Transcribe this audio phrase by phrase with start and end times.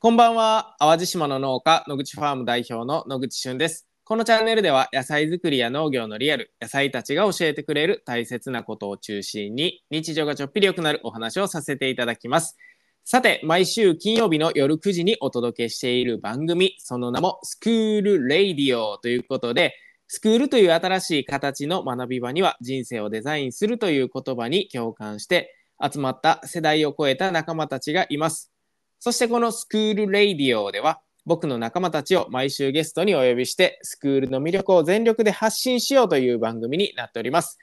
[0.00, 0.76] こんばんは。
[0.78, 3.88] 淡路島の農家野口ファーム代表の野口俊です。
[4.04, 12.56] このチャンネルでは野菜作りや農業のリアル野菜たちが教えてくれる大切なことを中心に日常がちょっぴり良くなるお話をさせていただきます。
[13.02, 19.74] さて毎週金曜日の夜9時にお届けしている番組その名もスクールレイディオということで
[20.06, 28.52] スクールという新しい形の学び場には人生をデザインするという言葉に共感して集まった世代を超えた仲間たちがいます。
[29.00, 37.58] そしてこのスクールレイディオでは僕の仲間たちを毎週ゲストにお呼びしてスクールの魅力を全力で発信しようという番組になっております。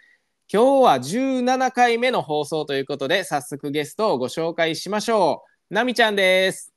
[0.52, 5.74] 今日は17回目の放送ということで早速ゲストをご紹介しましょう。
[5.74, 6.72] なみちゃんです。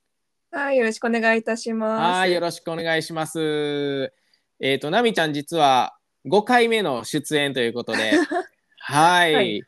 [0.50, 2.18] はい、よろしくお願いいたします。
[2.18, 4.10] はい、よろしくお願いします。
[4.58, 5.94] えっ、ー、と、なみちゃん実は
[6.26, 8.12] 5回目の出演ということで、
[8.80, 9.62] はい、はい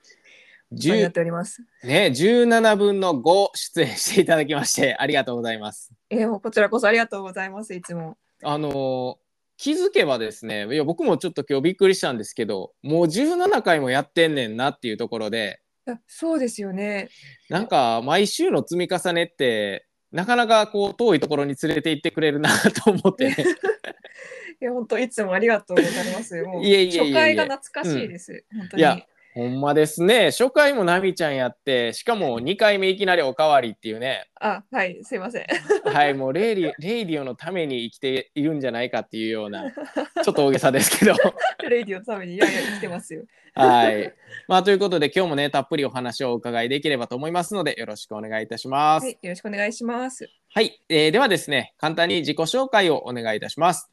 [0.71, 1.65] やっております。
[1.83, 5.93] ね、17分の5出演していただきましてありがとうございます。
[6.11, 8.17] えー、こちらこそありがとうございますいつも。
[8.43, 9.19] あの
[9.57, 15.61] 気づけばですねいや僕もちょっと今日びっくりしたんですけどもう17回もやってんねんなっていうところで
[16.07, 17.11] そうですよね
[17.51, 22.49] なんか毎週の積み重ねってなかなかこう遠いところに連れて行ってくれるな
[22.85, 23.37] と思って、ね、
[24.63, 26.43] いや本当いつもありがとうございます。
[26.43, 28.45] もう初回が懐かしいです。
[28.53, 28.81] うん、本当に。
[28.81, 30.33] いやほんまですね。
[30.33, 34.29] 初回もナミちゃんやって、しかも2回目いきなりおかわりっていうね。
[34.41, 35.47] あ、はい、すいません。
[35.85, 41.15] はい、もうレイディ レイディオのために生きているんじゃないかっていうような、ちょっと大げさですけど。
[41.69, 43.23] レイディオのためにいやいや生きてますよ。
[43.55, 44.13] はい。
[44.49, 49.05] まあということで今日もね、たっぷりお話をお伺いできればと思いますので、よろしくお願いいたします。
[49.05, 50.29] はい、よろしくお願いします。
[50.53, 53.91] はい、えー、ではですね、簡単に自己紹介をお願いいたします。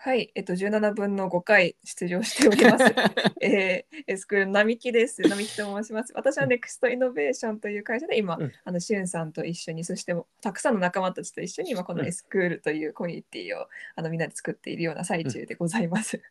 [0.00, 2.84] はい、えっと、17分の5回出場しております。
[3.42, 5.22] えー、スクール並木です。
[5.22, 6.12] 並木と申します。
[6.14, 16.22] 私はネクストイノベーションという会社で今、うん、あのしゅんさんと一緒に、そしてたくさんの仲間たちと一緒に今このエスクールというコミュニティをあのみんなで作っているような最中でございます。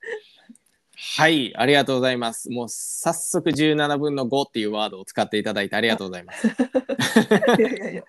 [0.99, 2.49] はい、ありがとうございます。
[2.49, 6.47] もう早速17分の5っていうワードを使っていただいてありがとうございます。
[6.47, 6.51] い
[7.61, 8.01] やいやいや。
[8.01, 8.03] い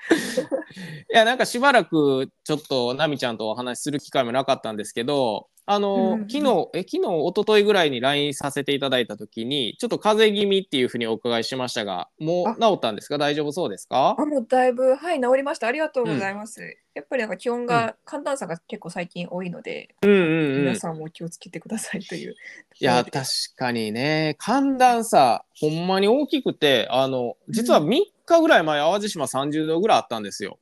[1.10, 13.18] やなんかしばらくちょっと奈美ちゃんとお話しする機会もなかったんですけど、あの、うん、昨日え昨日一昨日ぐらいに LINE させていただいた時にちょっと風邪気味っていうふうにお伺いしましたが、もう治ったんですか？
[13.18, 14.16] 大丈夫そうですか？
[14.18, 15.66] あもうだいぶはい治りました。
[15.66, 16.62] ありがとうございます。
[16.62, 20.22] うん、やっぱりなんか気温が、寒暖差が結構最近多いので、うんうんう
[20.58, 22.34] ん、皆さんも気をつけてくださいという。
[22.80, 23.26] いや確
[23.56, 30.58] かにね寒暖差ほんまに大きくてあの実は3日ぐらい前、淡路島30度ぐらいあったんですよ。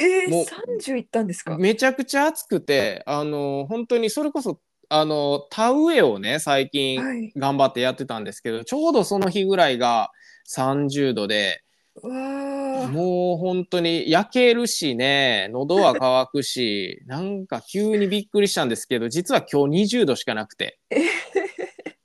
[0.00, 0.44] えー、
[0.80, 1.58] 30いったんですか？
[1.58, 10.10] めちゃくちゃ暑くてあの本当にそれこそあの田植えをね最近頑張ってやってたんですけど、はい、ちょうどその日ぐらいが
[10.52, 11.62] 30度で
[12.02, 20.78] もう本当に焼けるしね喉は渇くし なんか急にびっくりしたんですけど実は今日20度しかなくて。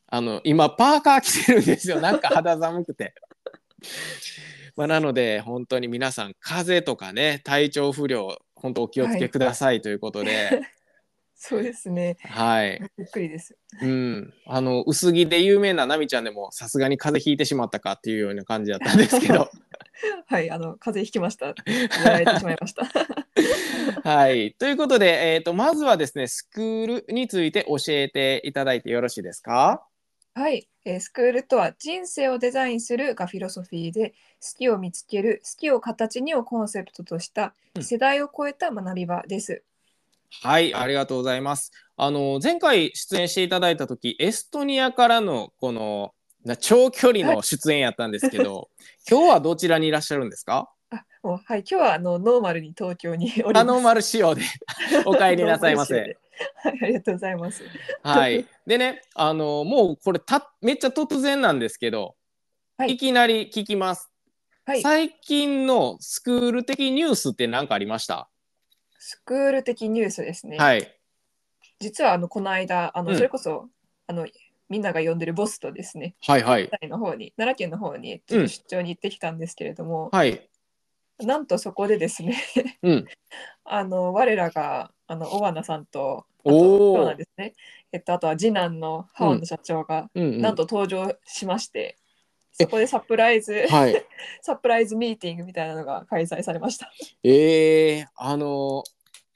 [0.07, 1.99] あの今パーカー着てるんですよ。
[1.99, 3.13] なんか肌寒くて。
[4.75, 10.61] まあ、なので本当に皆さん風邪とかね体調不良本当お気をつけくださいということで、はい、
[11.35, 12.17] そうですね。
[12.21, 12.81] はい。
[12.97, 13.55] びっくりです。
[13.81, 14.33] うん。
[14.47, 19.49] あの薄着で有名なナミちゃんでもさすがに風邪ひいてしまったかっていうような感じだったんですけど。
[20.27, 21.47] はいあの風邪ひきました。
[21.47, 21.53] や
[22.05, 22.89] られてしまいました。
[24.09, 24.53] はい。
[24.53, 29.85] ということで、えーと、とまずはですねスクールについて教えていただいてよろしいですか？
[30.37, 34.09] はい、えー、スクールとは人生をデザインするがフィロソフィーで
[34.41, 39.63] 好きを見つける好きを形にをコンセプトとした世代を超えた学び場です。
[40.43, 41.71] うん、はいありがとうございます。
[41.95, 46.13] あの前回出演していただいた時エストニアからのこの
[46.59, 48.67] 長距離の出演やったんですけど、はい、
[49.09, 50.69] 今日はどちらにいらっしゃるんですか？
[50.89, 53.65] あもうはい今日はあのノーマルに東京におります。
[53.65, 54.41] ノーマル仕様で
[55.07, 56.17] お帰りなさいませ。
[56.55, 57.63] はい、ありがとうございます。
[58.03, 58.45] はい。
[58.65, 62.15] でね、あのもうこれためっちゃ突然なんですけど、
[62.77, 64.09] はい、いきなり聞きます。
[64.65, 68.29] はい、最近のスクール的ニュースって何かありました？
[68.97, 70.57] スクール的ニュースですね。
[70.57, 70.91] はい。
[71.79, 73.69] 実はあのこの間あの、うん、それこそ
[74.07, 74.27] あの
[74.69, 80.49] みんなが呼んでるボスとですね、はいはい、の方に奈良県の方に出張に行ってきたんですけれども、うん、はい、
[81.19, 82.35] なんとそこでですね
[82.81, 83.05] うん、
[83.63, 87.53] あの我らがあの尾花さんとあとそうなんですね、
[87.91, 91.97] えっと、あとは次男のハワンの社長が、うん、なんと登場しまして、
[92.53, 94.05] そこでサプライズ、はい、
[94.41, 96.91] サプライズミーティングみたいなのが開催されました。
[97.23, 98.83] えー、あの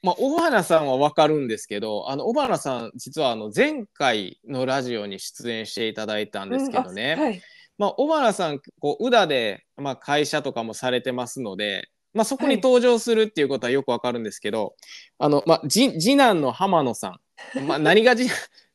[0.02, 7.42] まあ、小花さんは分かるんですけどあの小花さん実はあの前回のラジオに出演していただいたんですけどね、うん、はい、
[7.76, 14.74] まあ、小原さんこう宇田で、まあ、会社とかもされてますのでまあ、そこに登場するっていうことはよくわかるんですけど、
[15.18, 17.20] あの、まあ、次次男の浜野さん、
[17.66, 18.30] まあ、何が次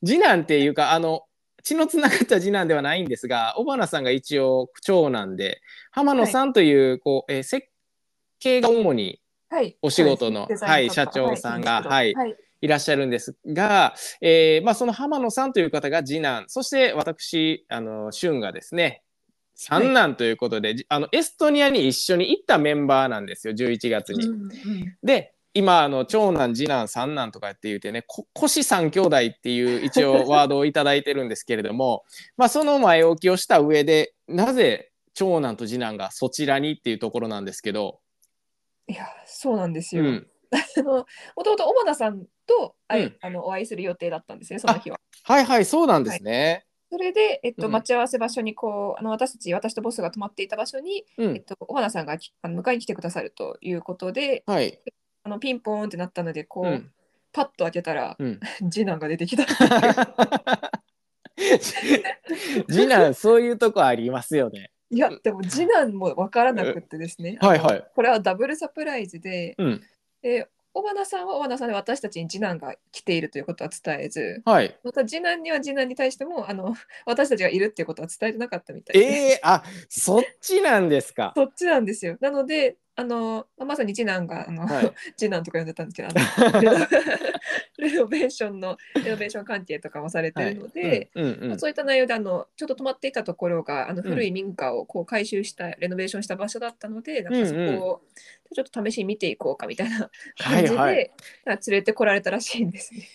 [0.05, 1.23] 次男っていうかあの
[1.63, 5.61] 血のつながった次男ではないんですが小花さんが一応長男で
[5.91, 7.67] 浜野さんという,、こうえー設
[8.39, 9.77] 計が主にはい。
[9.81, 12.13] お仕事の、デザインとかはい社長さんが、はい。
[12.13, 12.35] はい。
[12.61, 12.67] い。
[12.67, 16.45] らっしゃるんですが、えーまあ、その浜野さんという方が次男。
[16.47, 19.03] そして私あの俊がですね
[19.55, 24.27] 三男ということで、じあのエストニアに一緒に行ったメンバーなんですよ11月に。
[24.27, 24.51] うんうん
[25.03, 32.03] で今あの長男次男三男とかって言ってねこ腰三兄弟っていう一応ワードを頂いてるんですけれども
[32.35, 38.01] まあその前置きをした上でなぜ長男と次男がそちらにっていうところなんですけど、
[38.87, 40.03] いや、そうなんですよ。
[40.03, 41.05] うん、あの、
[41.35, 44.99] もともと小花さんと、うんあのお会いする予定だったんですね、その日は。
[45.23, 46.65] はいはいそうなんですね。
[46.95, 51.35] それで、えっと、うん待ち合わせ場所にこう、あの私たち、私とボスが泊まっていた場所に、うん。
[51.35, 54.79] えっと、小花さんがきあの迎えに来てくださるということで、はい、
[55.23, 56.89] あのピンポーンってなったので、こう、うん。
[57.33, 58.39] パッと開けたら、うん、
[58.71, 59.43] 次男が出てきた。
[62.71, 64.71] 次男そういうとこありますよね。
[64.89, 67.37] いや、でも次男も分からなくってですね。
[67.41, 67.85] はいはい。
[67.93, 69.83] これはダブルサプライズで、うん、
[70.21, 74.77] で小花さんは小花さんで私たちに次男が来ているということは伝えず、はい。
[74.83, 76.75] また次男には次男に対してもあの
[77.07, 81.31] 私たちがいるっていうことは伝えてなかったみたいで、えー、あそっちなんですか。
[81.33, 82.17] そっちなんですよ。
[82.19, 84.93] なのであのまさに次男があの、はい。
[85.17, 86.09] 次男とか呼んでたんですけど
[87.77, 94.09] レノベーションのレノベーション関係とかもされてるので、うんうんうんそういった内容であのちょっと泊まっていたところがあのうん。
[94.15, 98.01] 古い民家をこう改修した、レノベーションした場所だったのでなんかそこを
[98.53, 101.11] ちょっと試しに見ていこうかみたいな 感じで、はいはい
[101.45, 103.07] 連れてこられたらしいんですね。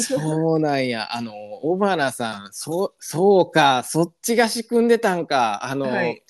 [0.00, 1.14] そうなんや。
[1.14, 1.32] あの、
[1.62, 5.64] 小花さん、そう、そうか、そっちが仕組んでたんか。
[5.64, 6.22] あの、はい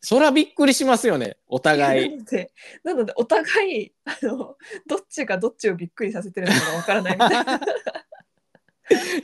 [0.00, 2.10] そらびっくりしますよね、お互い。
[2.10, 2.52] なので
[2.84, 4.56] なのでお互いあの
[4.86, 7.60] どっちがどっちをびっくりさせてるのかわからないみたいな。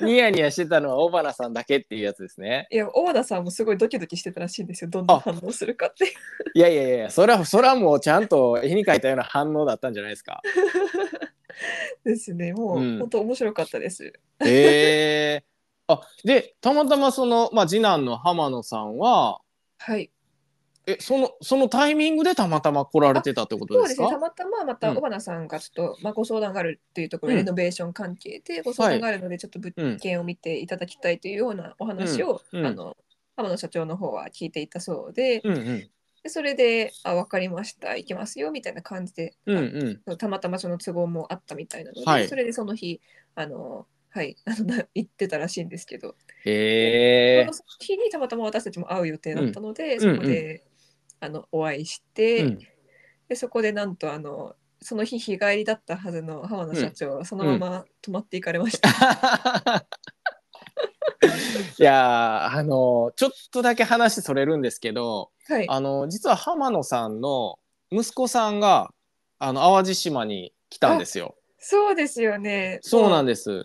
[0.00, 2.69] ニヤニヤしてたのは小花さんだけっていうやつですね。
[2.70, 6.12] いや大和田さんもすごいドキドキしてたらしいんですよどんな反応するかって。
[6.55, 10.40] いやいやいや、それは、それはもうちゃんと絵に描いたような反応だったんじゃないですか。
[12.05, 14.12] ですねもう、うん本当面白かったです。
[14.44, 15.44] ええ
[15.88, 19.40] あ、で、たまたまその、まあ、次男の浜野さんは、
[19.79, 20.11] はい
[20.87, 24.97] え、その、そのタイミングでたまたま来られてたってことでそうですすね、たかまたままたうん。
[24.97, 27.44] 小花さんがちょっと、まあ、ご相談があるっていうところで、うん。
[27.44, 32.61] レノベーション関係でご相談があるので、ちょっと物件を見ていただきたいというようなお話を、うん。
[32.61, 32.67] うん。
[32.67, 32.97] あの
[33.37, 35.91] 浜野社長の方は聞いていたそうで、うんうん。
[36.23, 40.17] でそれで、あ、分かりました、行きますよみたいな感じで、うんうん。
[40.17, 42.29] たまたまその都合もあったみたいなので、はい。
[42.29, 43.00] それでその日、
[43.35, 50.00] あの、はい、 あのな行ってたらしいんですけど、へえその日にたまたま私たちも会う予定だったので、ん。
[50.00, 50.65] そこで、
[51.21, 52.59] あのお会いして、うん
[53.29, 58.89] でそこでなんとあのその日日帰りだったはずの浜野社長はそのまま泊まっていかれました。
[61.79, 65.69] いやーあのちょっとだけ話それるんですけどはい。
[65.69, 67.59] あの実は浜野さんの
[67.91, 68.93] 息子さんが
[69.39, 71.37] あの淡路島に来たんですよ。
[71.59, 72.79] そうですよね。
[72.83, 73.65] そうなんでです。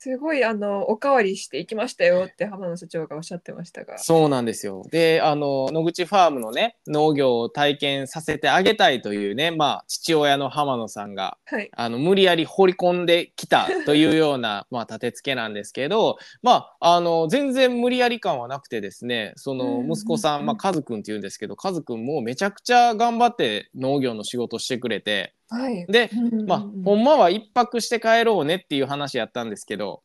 [0.00, 3.98] すごいあのおかわりしていきましたよって浜野社長がおっしゃってましたが。
[3.98, 4.84] そうなんですよ。
[4.92, 11.68] で、あの、野口ファームのね、農業を体験させてあげたいというね、まあ、父親の浜野さんが、はい。
[11.76, 25.86] あの、無理やり放り込んできたというような、 まあ、立て付けなんですけど、まあ、あの、全然無理やり感はなくてですね、そのうん息子さん、まあ、カズくんって言うんですけど、カズくんもめちゃくちゃ頑張って農業の仕事してくれて、はい。
[25.86, 26.10] で、
[26.46, 30.02] まあ、ほんんまは一泊して帰ろうねっていう話やったんですけど、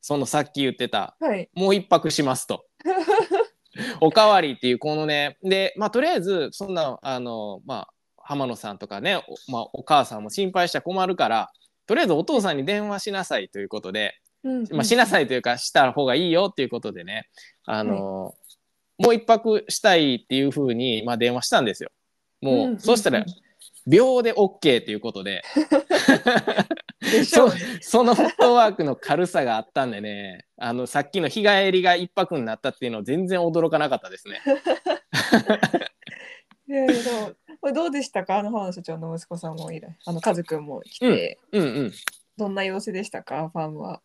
[0.00, 1.48] そのさっき言ってた、はい。
[1.54, 2.64] もう一泊しますと。
[4.00, 11.50] おかわりっていうこのねでまあとりあえずそんなあのまあ浜野さんとかねお,、まあ、お母さんも心配しちゃ困るから
[11.86, 17.28] とりあえずお父さんに電話しなさいということで、うんまあ、しなさいというかした方がいいよっていうことでね
[17.64, 18.34] あの、
[18.98, 21.90] もう一泊したいっていうふうに、まあ、電話したんですよ。
[22.40, 23.24] もう、うんそしたら
[23.86, 25.42] 秒で OK っていうことで。
[27.00, 27.54] でしょうね。
[27.80, 30.46] そのフットワークの軽さがあったんでね。
[30.56, 34.40] あのさっきの日帰りが一泊になったっていうのは全然驚かなかったですね。
[36.68, 38.38] いやいやでもこれどうでしたか？
[38.38, 41.92] あの浜野社長の息子さんもいるあのカズくんも来て、うんうん、い
[42.36, 43.50] どんな様子でしたか？
[43.52, 44.00] ファンは。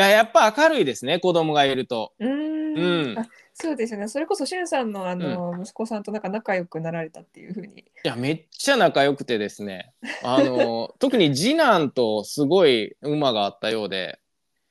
[0.00, 2.12] ややっぱ明るいですね子供がいると。
[2.18, 2.50] うーん。
[2.76, 3.18] うん。
[3.18, 4.08] あそうですね。
[4.08, 7.80] それこそしゅんさんのあの、息子さんとなんか仲良くなられたっていうふうに。
[7.80, 9.92] いやめっちゃ仲良くてですね。
[10.22, 14.18] あの 特に次男とすごい馬があったようで、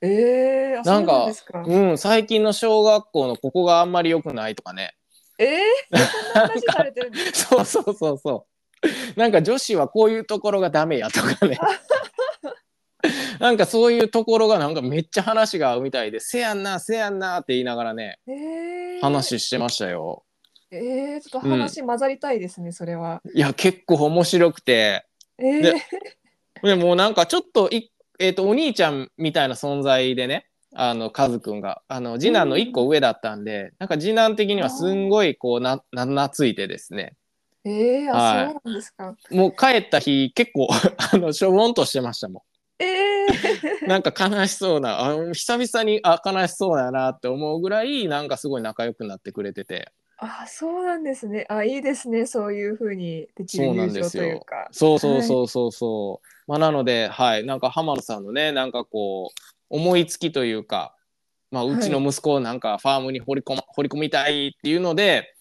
[0.01, 1.63] えー、あなんかそうなんですか。
[1.65, 4.95] うん、最近の小学校のここがあんまり良くないとかね。
[5.37, 9.19] えー、そんな話されてるんです そうそうそうそう。
[9.19, 11.59] なんか女子はこういうところがダメやとかね
[13.41, 20.23] なんかそういうところがなんかめっちゃ話が合うみたいで「せやんなせやんな」って言いながらねえー、話してましたよ。
[20.71, 23.23] えー、ちょっと話混ざりたいですね、それは。
[23.33, 25.05] いや結構面白くて。
[25.39, 25.73] えー、で
[26.61, 31.81] でもうなんかちょっとい、えー、とお兄ちゃんみたいな存在でねあのカズくんが。
[31.87, 37.15] あの次男の1個上だったんで、なんか次男的にはすんごいこうなな懐いてですね。
[37.65, 38.45] えー、あ、はい。
[38.47, 39.15] そうなんですか。
[39.31, 40.67] もう帰った日結構
[41.13, 42.43] あのしょぼんとしてましたも
[42.77, 43.08] えー、ん
[43.87, 51.45] なんか悲しそうなあの久々にあ悲しそうだなって思うぐらいなんかすごい仲良くなってくれててあ、そうなんですね。
[51.47, 52.25] あ、いいですね。
[52.25, 54.67] そういう風にできるそうな友情んですよというか。
[54.69, 60.93] そうそうそうそうそう、まあなのではいなんか浜野さんのねなんかこう思いつきというか
[61.51, 65.33] まあ、うちの息子をなんかファームに掘り込,、ま、掘り込みたいっていうので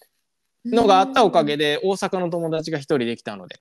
[0.64, 1.76] のがあったおかげで。
[1.76, 3.58] で大阪の友達が一人できたので、い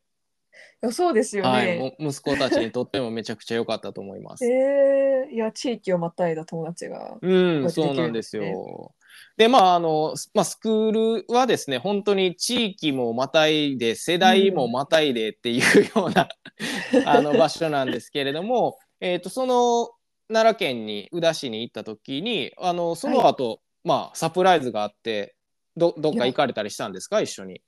[0.82, 1.50] やそうですよね。
[1.50, 4.46] はい、息子たちにとってもめちゃくちゃ良かったと思います。
[4.46, 7.18] えー、いや地域をまたいだ友達が。
[7.22, 8.94] うん、そうなんですよ。
[9.38, 16.28] でまああの、まあ、スクールはですね本当に地域もまたいで世代もまたいでっていうような、
[17.06, 19.90] あの場所なんですけれども、えー、とその
[20.28, 25.36] 奈良県に宇陀市に行った時にあのその後、まあサプライズがあって
[25.76, 27.22] どどっか行かれたりしたんですか？
[27.22, 27.62] 一緒に。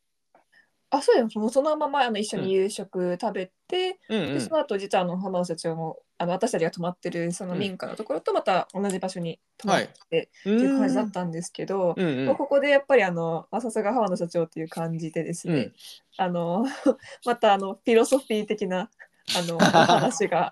[0.91, 4.33] あそうですもうそのままあの一緒に夕食食べて、うんうん。
[4.33, 12.25] でその後実はあの浜野社長もあの私たちが泊まってるその民家のところとまた同じ場所に泊まってってういう感じだっんたんですけど、うんうん。
[12.25, 15.73] まあここでやっぱりあのあさすが浜野社長っていう感じでですね、うん。
[16.17, 16.65] あの
[17.23, 18.89] またあのフィロソフィー的な
[19.37, 20.51] あのお 話が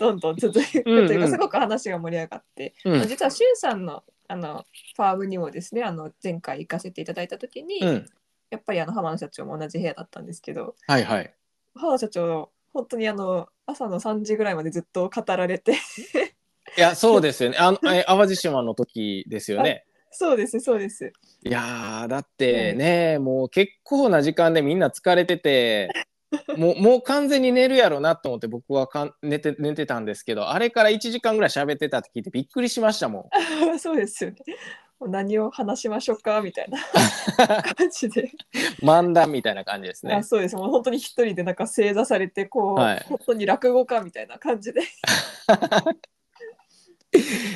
[0.00, 1.30] どんどん続くというかうんうん。
[1.30, 3.08] すごく話が盛り上がって、うん。
[3.08, 4.66] 実はしゅんさんのあの
[4.96, 8.06] ファームにもですねあの前回行かせていただいた時に、うん
[8.50, 11.34] やっぱりあの浜野社長も同じ部屋だったんですけどはいはい。
[11.74, 17.56] 浜野社長本当にあの朝の3時ぐらいまでずっと語られていやそうですよね。
[17.58, 19.84] あのえ淡路島の時ですよね。
[20.10, 21.12] そうですそうです
[21.44, 25.90] いやーだってね、もう結構な時間でみんな疲れてて
[26.56, 33.30] もうもう完全に寝るやろなと思って僕はかん寝て寝てたんですけどあれから1時間ぐらい喋ってたって聞いてびっくりしましたも
[33.72, 33.78] ん。
[33.78, 34.36] そうですよね
[35.00, 36.78] 何を話しましょうかみたいな。
[37.76, 38.30] 感じで、
[38.80, 40.14] 漫談みたいな感じですね。
[40.14, 40.56] あそうです。
[40.56, 43.04] もう本当に一人でなんか正座されてこう、はい。
[43.08, 44.80] 本当に落語家みたいな感じで。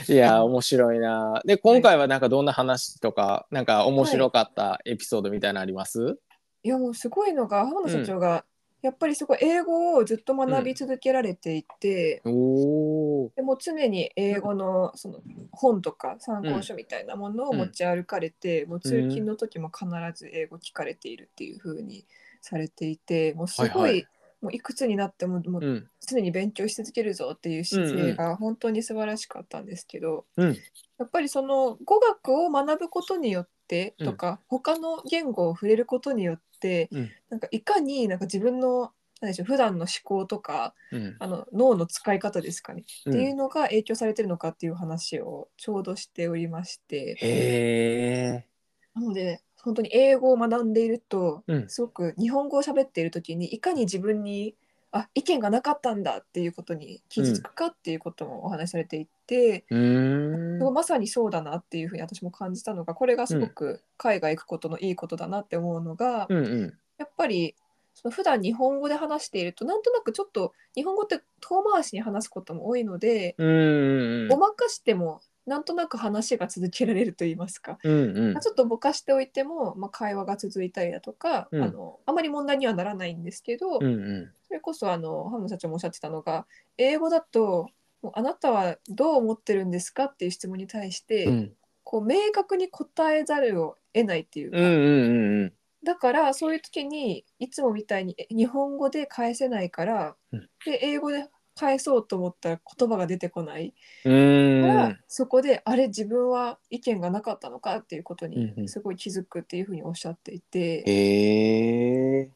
[0.09, 1.41] いやー面白いな。
[1.45, 6.19] で今回はなんかどんな話とかなんか面白かったエピソードみたいなのあります、
[6.63, 8.45] いやもうすごいのが浜野社長が、
[8.83, 15.21] やっぱりすごい英語をずっと学び続けられていて、おおでも常に英語のその
[15.53, 22.07] 本とか参考書みたいなものを持ち歩かれて、もう通勤の時も必ず英語聞かれているっていう風に
[22.41, 24.09] されていてもうすごい、はいはい。
[24.43, 25.91] もういくつになってももううん。
[26.07, 30.57] 常に勉強し続けるぞっていう姿勢が本当に素晴らしかったんですけど、うん。
[30.99, 36.43] やっぱりその語学を学ぶことによってとか、他の言語を触れることによって、
[36.91, 37.11] うん。
[37.29, 41.17] なんかいかになんか自分の何でしょう普段の思考とかうん。
[41.19, 43.13] あの脳の使い方ですかね、うん。
[43.13, 48.45] っていうのが影響されてるのかっていう話をちょうどしておりまして。
[48.95, 51.69] なので本当に英語を学んでいると、うん。
[51.69, 54.55] すごく日本語を喋っている時にいかに自分に
[54.93, 60.75] あ意見がなかったんだっていうことに気づくかっていうこともお話しされていて、うーん。
[60.75, 66.75] まさにそうだなっていうふうに私も感じたのがこれがすごく海外行くことのいいことだなって思うのが、うんうん。
[66.99, 67.55] やっぱり
[67.95, 78.33] その普段日本語で話しているとなんとなくちょっと日本語って遠回しに話すことも多いので、うんうんごまかしてもなんとなく話が続けられると言いますか、うんうん。
[78.35, 81.63] まあちょっとぼかしておいても、まあ、会話が続いたりだとか、うん。
[81.63, 84.33] あのあまり問題にはならないんですけど、うんうん。
[84.47, 87.69] それこそあの浜野社長もおっしゃってたのが英語だと
[88.03, 91.53] もうあなたはどう思ってるんですかっていう質問に対して、うん。
[91.83, 95.53] こう明確に答えざるを得ないっていうか、うんうんうん。
[95.83, 100.49] だからそういう時にいつもみたいにえ日本語で返せないから、うん。
[100.65, 101.27] で英語で
[101.61, 112.31] 返そうと思ったら言葉が出てこないから、んそこであれ自分は意見がなかったのかっていうことにすごい気づくっていうふうにおっしゃっていて、へえ。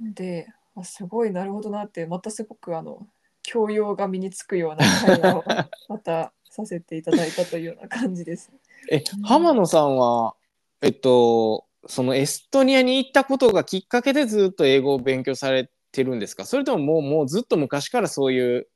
[0.00, 3.08] であすごいなるほどなってまたすごくあの
[3.42, 5.44] 教養が身につくような会話を
[5.88, 8.52] またさせていただいたというような感じです。
[8.90, 10.36] え、浜野さんは、
[10.82, 16.44] えっと、そのエストニアに行ったことがきっかけでずっと英語を勉強されてるんですか？
[16.44, 18.68] それとももうもうずっと昔からそういう？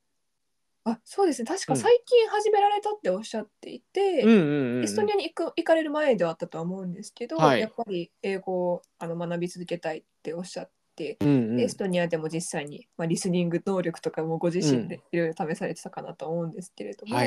[0.83, 1.45] あそうですね。
[1.45, 1.79] 確かうん。
[1.79, 7.61] 最近始められたっておっしゃっていて、エストニアに行く行かれる前ではあったとは思うんですけど、はい。
[7.61, 11.61] やっぱり英語をあの学び続けたいっておっしゃって、うんうん。
[11.61, 17.17] エストニアでも実際に、まあ、リスニング能力とかもご自身でいろいろ試されてたかなと思うんですけれども。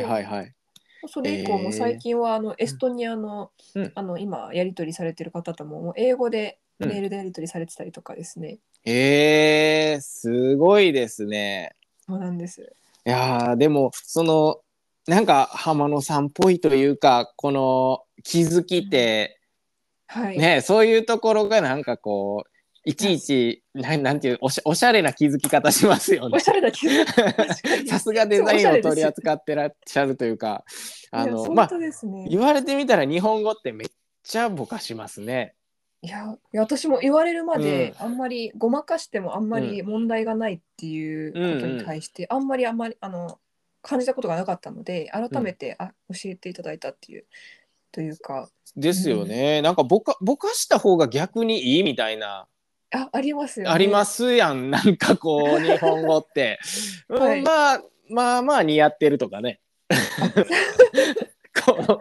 [1.08, 3.92] それ以降も最近はあのエストニアの,、うん。
[3.94, 11.74] あの今やり取りされてる方とも英語でうんメールでやり取りされてたりとかですね、えー、すごいですね。
[12.06, 12.60] そうなんです。
[13.04, 14.60] いやーでもその
[15.06, 19.40] なんか浜野さんっぽいというかこの気づきって、
[20.08, 22.50] はい、ねそういうところがなんかこう
[22.88, 26.38] いちいちなんなんていうおしおしゃれな気づき方しますよねお。
[26.38, 30.64] しゃれな気づきさすがデザインを取り扱ってらっしゃるというか
[31.10, 31.70] あのまあ。
[32.28, 33.88] 言われてみたら日本語ってめっ
[34.22, 35.55] ちゃぼかしますね。
[36.06, 43.40] いやいや私も言われるまで、うあんまりごまかしてもあんまり問題がないっていうことに対して、あんまりあんまりあの
[43.82, 47.24] 感じたことがなかったので改めて、あ教えていただいたっていう
[47.90, 48.48] というか。
[48.76, 49.62] ですよね。
[49.62, 52.46] なんかぼかぼかした方が逆にいいみたいな。
[52.94, 53.72] あありますよね。
[53.72, 54.70] ありますやん。
[54.70, 56.60] なんかこう 日本語って、
[57.08, 57.42] うんはい。
[57.42, 59.60] まあまあまあ似合ってるとかね。
[61.64, 62.00] こう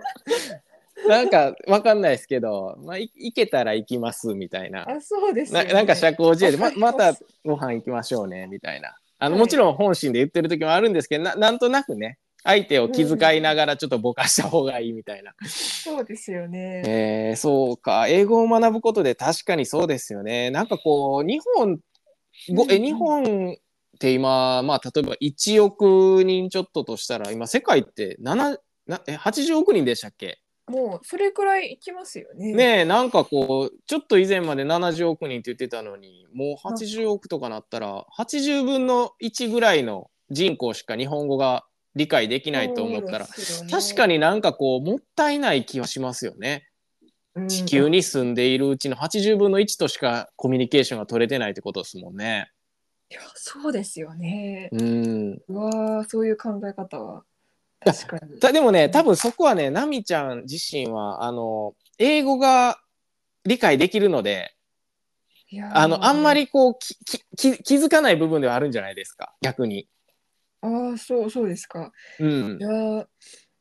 [1.10, 4.90] なんかわかんないですけど、まあ、い行けたら行きますみたいな。
[4.90, 8.98] あそうですよね、ななんか社交辞令でままたご飯行きましょうねみたいな。
[9.20, 9.40] あの、はい。
[9.42, 15.34] もちろん本心で言ってる時もあるんですけどななんとなくね相手を気遣いながらちょっとぼかした方がいいみたいな。
[15.48, 16.84] そうですよね。
[16.86, 18.08] えーそうか。
[18.08, 20.52] 英語を学ぶことで確かにそうですよね。
[20.52, 21.80] なんかこう日本
[22.54, 28.58] ごえ日本って今まあ例えば1億人ちょっととしたら今世界って7
[28.88, 30.40] なえ80億人でしたっけ？
[30.68, 32.54] もうそれくらいいきますよね。
[32.54, 43.28] ねえなんかこうちょっと以前まで70億人って言ってたのにもう80億とかなったら80分の1ぐらいの人口しか日本語が理解できないと思ったら、
[43.72, 46.68] 確かにになんかこうもったいない気はしますよね。
[47.48, 52.52] 地球に住んでいるうちの80分の1としかコミュニケーションが取れてないってことですもんね。
[53.12, 54.70] いやそうですよね。
[54.72, 57.24] うん、うわーそういう考え方は
[57.86, 58.40] 確かに。
[58.40, 62.80] たでもね多分そこはね奈美ちゃん自身はあの英語が
[63.46, 64.56] 理解できるので
[65.50, 69.88] いやーあのあんまりこうききき気づかない部分ではあるんじゃないですか逆に。
[70.62, 71.92] ああそうそうですか。
[72.20, 73.06] うんいやー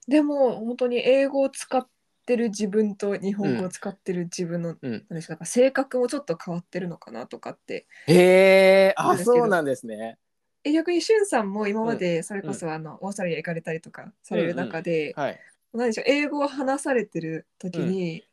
[0.08, 1.86] でも本当に英語を使っ
[2.26, 10.18] てる自分と日本語を使ってる自分の、うんなんか性格もちょっと変わってるのかなとかってへえあそうなんですね。
[10.64, 15.40] え逆にしゅんさんも今までそれこそ、あのオーストラリア行かれたりとかされる中で、はい。
[15.72, 18.24] 何でしょう英語を話されてる時に、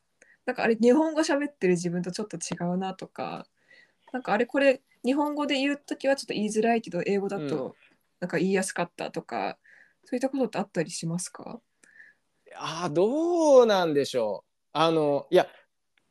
[0.46, 3.46] なんかあれ日本語喋ってる自分とちょっと違うなとか
[4.12, 7.48] なんかあれこれ日本語で言う時はちょっと言いづらいけど英語だうん。
[7.48, 7.76] と
[8.20, 9.58] なんか言いやすかったとか、
[10.06, 11.60] そういったことってあったりしますか？
[12.56, 14.52] あーどうなんでしょう。
[14.74, 15.48] あのいや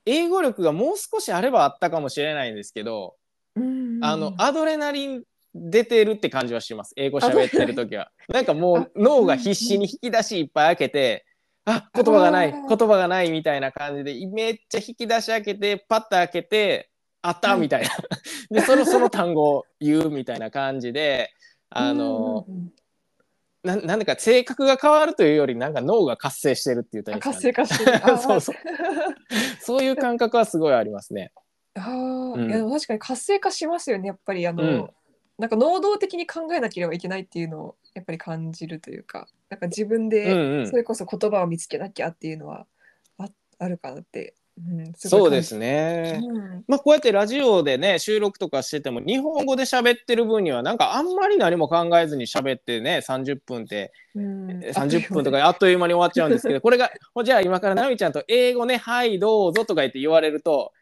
[0.07, 3.17] 英語力がもう少しあればあったかもしれないんですけど、
[3.55, 3.99] うん。
[4.03, 5.23] あのアドレナリン
[5.55, 6.93] 出てるって感じはします。
[6.97, 8.11] 英語喋ってる時は。
[8.29, 11.27] なんかもう脳が必死に引き出しいっぱい開けて。
[11.67, 17.91] あ言葉がない言葉がないみたいな感じでめっちゃ引き出し開けてパッと開けてあったはいみたいな。
[18.51, 21.31] でそのその単語を言うみたいな感じで
[21.69, 22.47] あの
[23.63, 27.39] ななんだか性格が変わるというよりなんか脳が活性してるって言ったらいいあんで。
[27.39, 27.85] すかね活性。
[27.85, 28.41] 化してそう。
[28.41, 28.57] そう
[29.61, 31.33] そういう感覚はすごいありますね。
[31.75, 31.93] あー、
[32.35, 32.51] うん。
[32.51, 34.91] いや確かに活性化しますよねやっぱりあの、うん
[35.41, 40.71] なんか能動的に考えなければいけないっていうのをやっぱり感じるというかなんか自分うんでうん。
[40.71, 42.67] それこそ言葉を見つけなきゃっていうのは
[43.19, 46.19] ああるかなって、うん、そうです感ね。
[46.21, 46.27] じ。
[46.27, 46.65] うん。
[46.69, 60.73] まあこうやってラジオでね収録とかしてても日本語で喋ってる分にはなんかあんまり何も考えずに喋ってね30分ってうん、30分とかあっという間に終わっちゃうんですけどこれがほじゃあ今から奈美ちゃんと英語ねはいどうぞとか言って言われると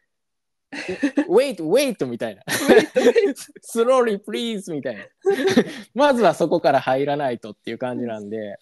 [1.28, 2.42] wait wait みたいな。
[3.74, 5.04] Slowly please みたいな。
[5.94, 8.58] まずはそこから入らないとっていう感じなんで。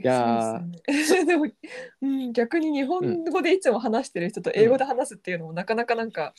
[0.00, 1.24] いやですね。
[1.24, 1.46] でも、
[2.02, 6.34] うん、逆に日本語でいつも話してる人と英語で話すっていうのもなかなかなんか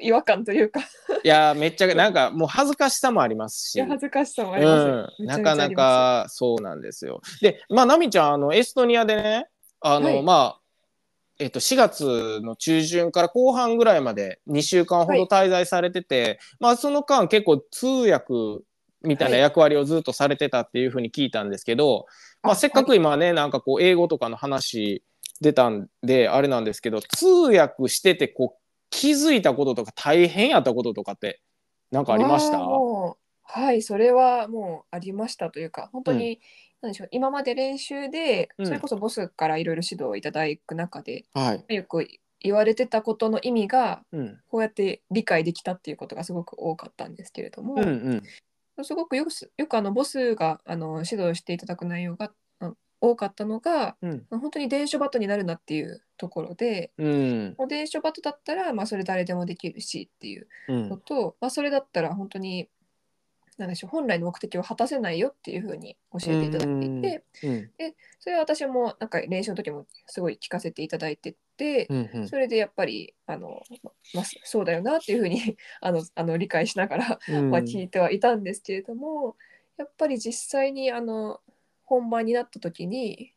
[0.00, 0.80] 違和感というか、
[1.22, 3.82] いやめっちゃなんかもう恥ずかしさもありますし。
[3.82, 4.88] 恥ずかしさもあります。
[4.88, 7.20] よ、うん、なかなかそうなんですよ。
[7.40, 9.48] で、まあ、奈美ちゃん、あの、エストニアでね、
[9.80, 10.22] あの、はい。
[10.22, 10.61] まあ、
[11.38, 18.32] えっと、4月の中旬から後半ぐらいまで2週間ほど滞在されてて、まあ、その間結構通訳
[19.02, 22.06] みたいな役割をずっとされてたっていうふうに聞いたんですけど、
[22.42, 25.02] まあ、あせっかく今ね、なんかこう、英語とかの話
[25.40, 31.40] 出たんで、あれなんですけど、通訳してて、こう、気づいたこととか大変やったこととかって、
[31.90, 32.60] なんかありました？
[32.60, 36.40] はい、それはもうありましたというか、本当に、
[36.82, 41.74] なんでしょう、今まで練習で、うんそれこそボスからいろいろ指導をいただく中で、はい。
[41.74, 42.06] よく
[42.40, 44.40] 言われてたことの意味が、うん。
[44.48, 48.22] こうやって理解できたっていうことがすごく多かったんですけれども、うん
[48.76, 48.84] うん。
[48.84, 54.26] すごくよくすよくあのボスがあの指導していただく内容があ多かったのが、うん。
[54.30, 57.54] 本当に伝書バトになるなっていうところで、うん。
[57.56, 62.68] もう伝書バトだったら、まあ、それ誰でもできるしっていううんのと、まあ、それだったら本当に
[63.58, 67.70] なんでしょう本来の目的を果たせないよっていうふうに教えていただいていて、うん。
[68.18, 72.28] それは私もなんか練習の時もすごい聞かせていただいてて、うんうん。
[72.28, 73.62] それでやっぱりあの、
[74.14, 77.50] まあ、そうだよなっていうふうに あのあの理解しながら、うん。
[77.50, 79.36] まあ、聞いてはいたんですけれども
[79.76, 81.40] やっぱり実際にあの
[81.84, 83.34] 本番になった時に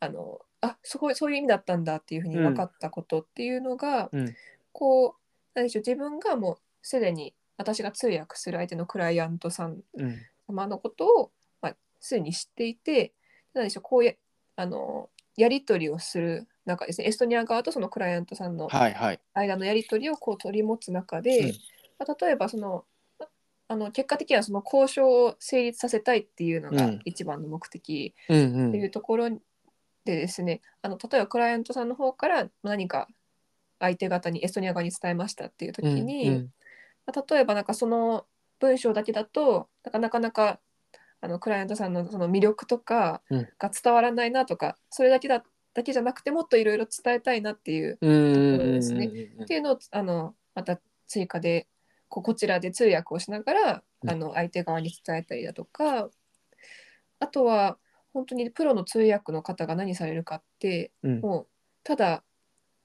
[0.00, 4.34] あのあすごいそういう意味だったんだっていうふうに分かったことっていうのが、うん。
[4.72, 10.16] こうなんでしょう自分がもうすでに私が通訳する相手のクライアントさんうん。
[10.48, 13.12] 様のことを、まあ、すでに知っていて
[13.52, 14.14] なんでしょうこうや
[14.56, 17.06] あのやり取りをする中ですね。
[17.06, 19.20] エストニア側とそのクライアントさんのはいはい。
[19.34, 21.52] 間のやり取りをこう取り持つ中で、うん。
[21.98, 22.84] まあ、例えばその
[23.20, 23.26] あ
[23.68, 27.00] あの結果的にはその交渉を成立させたいっていうのがうん。
[27.04, 28.68] 一番の目的うんう。
[28.68, 29.38] っていうんところで
[30.04, 33.08] ですね、あの例えばクライアントさんの方から何か
[33.78, 36.44] 相手方にエストニア側に伝えましたっていう時に、うんまあ、
[37.12, 38.26] 例えばなんかその
[38.58, 40.60] 文章だけだとなかなかなか
[41.20, 43.48] あのクライアントさんのその魅力とかうん。
[43.58, 45.42] が伝わらないなとか、それだけだ
[45.74, 49.06] だけじゃなくてもっといろいろ伝えたいなっていううんうんところですね。
[49.06, 51.66] っていうのをあのまた追加で
[52.08, 54.10] ここちらで通訳をしながらうん。
[54.10, 56.08] あの相手側に伝えたりだとか
[57.20, 57.78] あとは
[58.12, 61.20] 本当にプロの通訳の方が何されるかってうん。
[61.20, 61.46] もう
[61.82, 62.22] ただ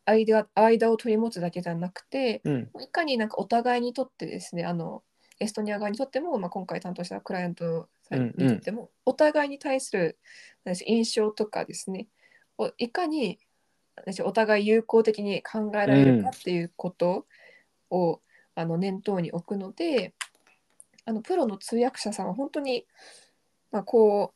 [0.06, 2.70] 間間を取り持つだけじゃなくてうん。
[2.82, 5.04] いかになんかお互いにとってですねあの
[5.40, 10.18] エストニア側にとっても、まあ、今回担当したクライアントさんにとっても、お互いに対する
[10.86, 12.08] 印象とかですね
[12.58, 13.40] をいかに
[14.24, 17.26] お互い有効的に考えられるかっていうこと
[17.90, 18.22] を、
[18.56, 20.14] あの念頭に置くので
[21.06, 22.86] あのプロの通訳者さんは本当に、
[23.72, 24.34] まあ、こ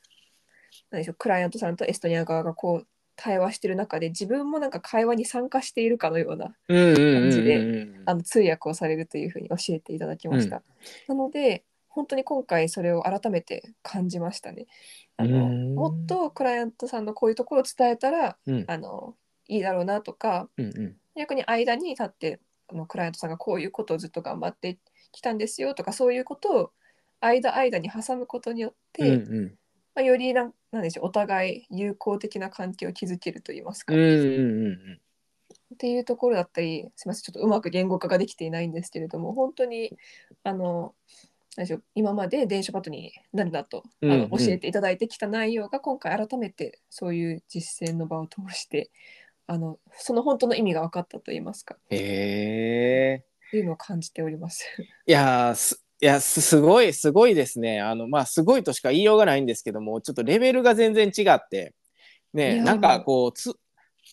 [0.91, 7.87] うでしょうクライアントさんとエストニア側がこう対話してる中で自分もなんか会話に参加しているかのようなうんうんうん感じで
[8.23, 10.61] 通訳をされるというふうに教えていただきました。
[11.07, 14.67] なので本当に今回それを改めて感じましたね。
[15.17, 15.75] あのうん。
[15.75, 18.65] もっとクライアントさんのこういうところを伝えたらうん。
[18.67, 19.15] あの
[19.47, 20.95] いいだろうなとかうんうん。
[21.15, 24.77] 逆に間に立ってあのクライアントさんがこういうことをずっと頑張って
[25.11, 26.71] きたんですよとかそういうことを
[27.19, 29.55] 間間に挟むことによって、うんうん
[29.97, 34.65] まあ、よりなんなんでしょうお互い友好的な関係を築けるといいますか、うんっうん
[35.71, 35.77] うん。
[35.79, 39.97] ていうところだったりすみませんちょっとうまく言語化ができていないんですけれども本当に
[40.43, 40.93] あの
[41.55, 44.21] なんでしょう今まで電書バトになるなと、うんうん。
[44.25, 48.91] あの教えていただいてきた内容が今回改めてそういう実践の場を通して
[49.47, 51.73] あのその本当の意味が分かったといいますか。
[51.73, 53.25] っへえ。
[53.49, 54.63] ていうのを感じております。
[55.07, 57.81] いやーすいやす すごいすごいですね。
[57.81, 61.73] あのまあすごいとしか言いようがないんですけどもちょっとレベルが全然違って。
[62.33, 63.55] ねなんかこうつ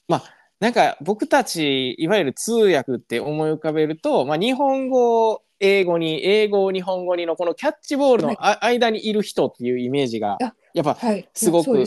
[0.09, 0.25] まあ
[0.61, 11.85] なんか僕たちいわゆる通訳って思い浮かべると、まあ、日本語英語に英語日本語にのこのキャッチボールのあ、間にいる人っていうイメージがあやっぱはい、すごく。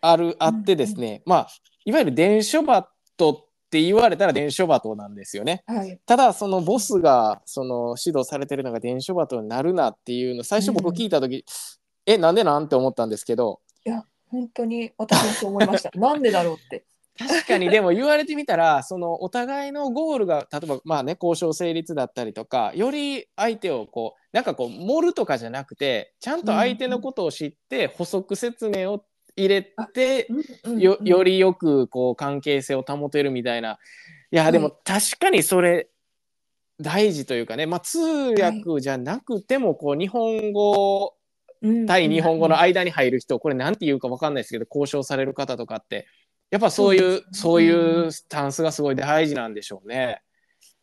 [0.00, 1.48] あるあってですね、まあ
[1.84, 5.62] いわゆる伝書バトって言われたら伝書バトなんですよね。
[5.66, 11.44] はい、ただそのボスがその指導されてるのが伝書バトになるなっていうの最初僕聞いた時、
[12.06, 13.60] えなんでなんて思ったんですけど
[14.30, 15.90] 本当に私もそう思いました。
[15.98, 16.84] なんでだろうって。
[17.18, 29.04] 確かにでも言われてみたらそのお互いのゴールが例えばまあね交渉成立だったりとかより相手をこうなんかこう盛るとかじゃなくてちゃんと相手のことを知って補足説明を
[29.38, 30.28] 入れて
[30.78, 33.78] よよりりよくこう関係性を保てるみたいな。
[34.30, 35.88] いやでもは確かにそれ
[36.80, 41.14] 大事というかね、まあ、通訳じゃなくてもこう日本語
[41.86, 46.06] 対日本語の間に入る人これなんて言うか分かんないですけど交渉される方とかって。
[46.50, 50.22] やっぱそういうそういうスタンスがすごい大事なんでしょうね。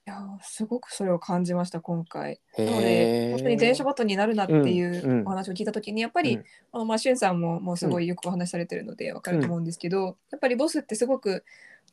[0.08, 2.40] いやーすごくそれを感じました今回。
[2.60, 5.20] なので本当に電車バトになるなっていうんうん。
[5.22, 6.44] うお話を聞いた時にやっぱり、うん。
[6.74, 11.44] あのまあしゅんさんももうすごいよくお話しされてるのでわかると思うんですけど、やっぱりボスってすごく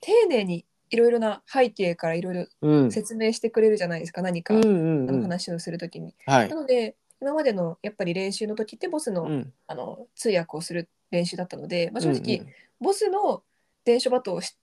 [0.03, 2.93] 丁寧にいろいろな背景からいろいろうん。
[2.93, 6.15] 説明してくれるじゃないですか何か、のうん話をする時に。
[6.27, 6.51] はい。
[6.51, 9.53] なので今までのやっぱり練習の時ってボスの,、うん。
[9.67, 12.53] あの通訳をする練習だったので、まあ、正直、うんうん。
[12.79, 13.43] ボスの
[13.87, 14.55] 電書バトをし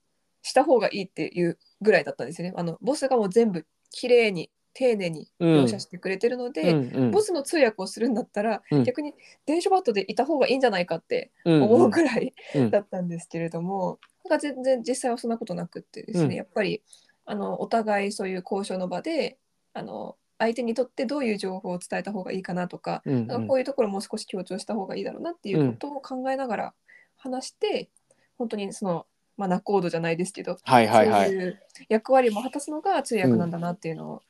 [0.42, 2.54] した方がいいっていうぐらいだったんですよね。
[2.56, 7.10] あのボスがもう全部きれいに丁寧に描写してくれてるので、うんうん。
[7.10, 8.84] ボスの通訳をするんだったら、うん。
[8.84, 9.14] 逆に
[9.46, 12.70] 電書バットでいた方がいいんじゃないかってうん思うくらいうん。
[12.70, 16.32] だったんですけれども、なんか全然実際はそんなことなくってですね、うん。
[16.34, 16.82] やっぱり
[17.24, 19.38] あのお互いそういう交渉の場で
[19.72, 26.74] あの相手にとってどういう情報を伝えた方がいいかなとか、うんなんかこういうところもう少し強調した方がいいだろうなっていうことを考えながら
[27.16, 27.90] 話して、
[28.38, 29.06] 本当にその、
[29.40, 31.30] まあ、仲人じゃないですけど、はいはいはい。
[31.30, 34.22] そういう役割も果たすのが通訳なんだなっていうのを、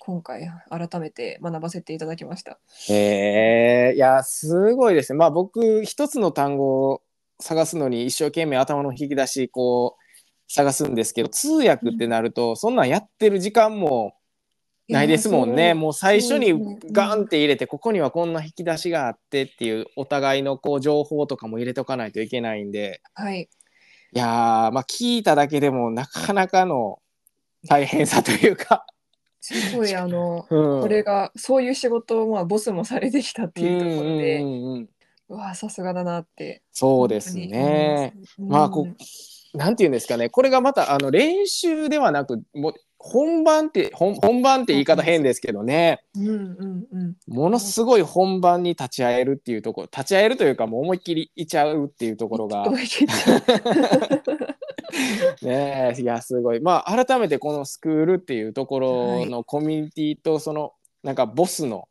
[0.00, 2.58] 今回改めて学ばせていただきました。
[2.88, 5.18] へえいやすごいですね。
[5.18, 7.02] まあ僕一つの単語を
[7.40, 14.16] 探すのに一生懸命頭の引き出しこう探すんですけど通訳ってなると、そんなんやってる時間も
[14.88, 15.74] ないですもんね。
[15.74, 23.48] もう最初にガンって入れてここにはこんな引き出しがあってっていうお互いのこう情報とかも入れておかないといけないんではい、
[24.12, 27.00] いやーまあ聞いただけでもなかなかの
[27.68, 28.86] 大変さというか。
[29.40, 30.82] すごいあの、うん。
[30.82, 34.72] これがそういう仕事をまあボスもされてきたっていうところで、うんうんうん。
[34.72, 34.88] うん
[35.28, 36.62] うわさすがだなって。
[36.72, 38.12] そうですね。
[38.14, 38.90] 本当に思いまあこうん。
[38.90, 38.96] う
[39.56, 40.28] なんていうんですかね。
[40.28, 42.74] これがまたあの練習ではなくもう
[43.06, 46.02] 本番って本本番って言い方変ですけどね。
[46.16, 47.16] うんうんうん。
[47.28, 52.66] ものすごい本番に立ち会えるっていうところ立ち会えるというかもう思いっきりいちゃうっていうところが。
[55.42, 56.60] ねえいやすごい。
[56.60, 60.72] まあ改めてこのスクールっていうところのコミュニティとその
[61.04, 61.88] なんかボスの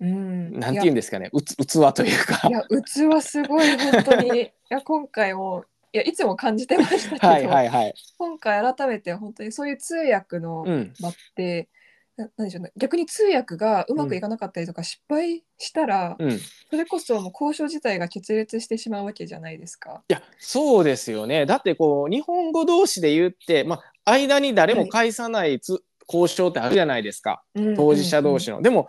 [0.00, 0.58] うん。
[0.58, 1.30] なんていうんですかね。
[1.32, 2.48] うつ器というか。
[2.48, 4.42] いや器すごい本当に。
[4.42, 7.94] いや今回もいやいつも感じてましたけど、はいはいはい。
[8.18, 11.68] 今回改めて本当にそういう通訳のうん場って、
[12.16, 16.38] ななんでしょうね逆に通訳がうまくいかなかったりとか失敗したら、うん、い
[16.70, 20.02] それこそもう交渉自体が決裂してしまうわけじゃないですか。
[20.08, 27.42] やそうですよねだってこう日本語同士で言って、まあ、間に誰も介さないつ、交渉ってあるじゃないですか
[27.76, 28.56] 当事者同士の。
[28.56, 28.62] の。
[28.62, 28.88] でも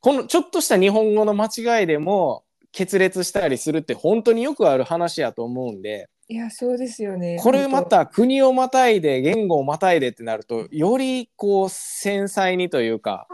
[0.00, 7.36] このちょっとした日本語の間違いでも決裂したりするって本当によくある話やと思うんでいやそうですよね。
[7.38, 13.28] これま本た国をまたいで言語をまたいでってなるとよりこう繊細にというか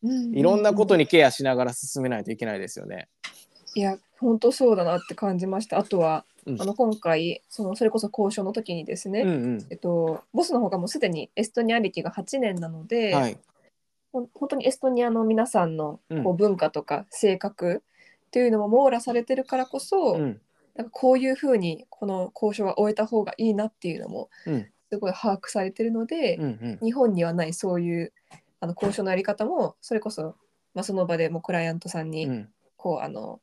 [0.00, 1.00] 当、うんいろんなことに。
[1.00, 3.08] にケアしながら進めないといけないですよね。
[3.74, 5.76] いや本当そうだなって感じました。
[5.76, 13.38] あとは、うんあの今回そのそれこそ交渉の時にですね、うんうんえっと、ボスの方がもうすでにエストニア歴が8年なので、はい
[14.12, 17.82] 本当にエストニアの皆さんのうんこう文化とか性格
[18.26, 20.40] っていうのも網羅されてるからこそ、うん
[20.76, 24.66] なんかこういうふうにこの交渉は終えた方がいいなっていうのもうん。
[24.88, 26.48] すごい把握されてるので、うんう
[26.80, 26.86] ん。
[26.86, 28.12] 日本にはないそういう
[28.60, 30.36] あの交渉のやり方もそれこそ、
[30.74, 32.48] まあ、その場でもうクライアントさんにうん。
[32.76, 33.40] こうあの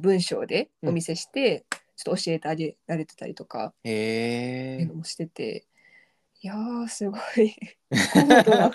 [0.00, 1.64] 文章でお見せして、
[1.96, 5.66] ちょっと教えてあげられてたりとかっていうのもしてて、
[6.42, 7.54] いやーすごい
[8.12, 8.66] 高度だ。
[8.70, 8.74] って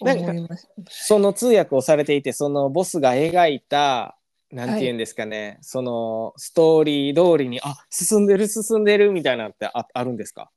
[0.00, 0.70] 思いました。
[0.88, 4.16] その通訳をされていてそのボスが描いた
[4.50, 10.50] なんて言うんですかね、そのストーリー通りにあ進んでる進んでるみたいなのってああるんですか？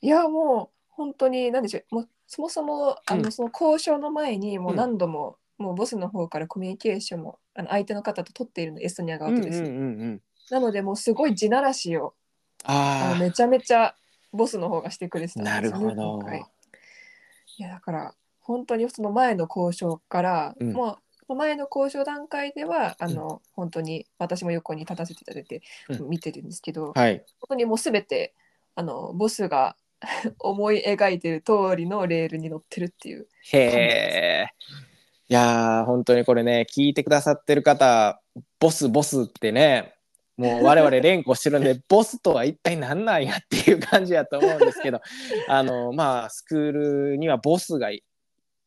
[0.00, 1.94] いやもう本当に何でしょう。
[1.94, 3.32] もうそもそもあの、うん。
[3.32, 4.76] その交渉の前にもううん。
[4.76, 9.62] 何度も、もうボスの方からコミュニケーションもあの相手の方と取っているのエストニア側とです。
[9.62, 10.22] ね、うんうんうんうん。
[10.50, 12.14] なのでもうすごい地ならしを
[12.64, 13.94] ああのめちゃめちゃ
[14.32, 16.28] ボスの方がしてくれてたんなですよねるほど。
[17.58, 20.72] いやだから本当にその前の交渉から、うん。
[20.72, 20.98] もう
[21.34, 26.08] 前の交渉段階ではあの、本当に私も横に立たせていただいてうん。
[26.08, 27.18] 見てるんですけど、はい。
[27.40, 28.34] 本当にもうすべて
[28.74, 29.76] あのボスが
[30.38, 33.28] 思い描いてる通りのレールに乗ってるっていう。
[33.52, 34.46] へえ
[35.28, 38.20] いやー本当にこれね聞いてくださってる方
[38.58, 39.94] ボスボスってね
[40.36, 45.00] もう我々連呼してるんで ボスとは一体何なんやっていう感じやと思うんですけど
[45.48, 48.02] あのまあスクールにはボスがい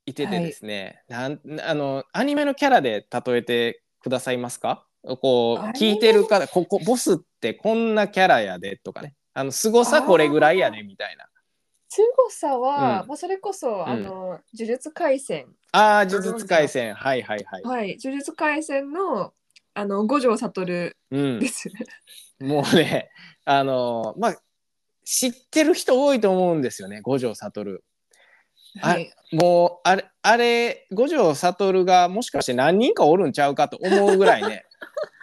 [0.06, 4.86] いててですね、なんあのアニメのキャラで例えてくださいますか？
[5.22, 9.16] こう聞いてる方ここボスってこんなキャラやでとかね。
[9.34, 11.26] あの凄さこれぐらいやでみたいな。
[11.90, 13.08] 凄さは、うん。
[13.08, 15.48] まあ、それこそ、あの呪術廻戦。
[15.72, 16.94] ああ呪術廻戦。
[16.96, 17.98] はいはいはい、はい。
[18.04, 19.34] 呪術廻戦の
[19.76, 21.40] あの五条悟うん。
[21.40, 21.70] で、す。
[22.40, 23.10] もうね、
[23.46, 24.36] あのまあ、
[25.06, 27.82] 知ってる人多いと思うんですよね、五条悟。
[28.82, 34.66] あはい、もう、あれ、あれ、五条悟がもしかして何人かおるんちゃうかと思うぐらいね、